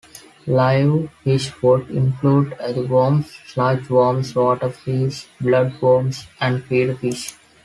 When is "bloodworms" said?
5.39-6.25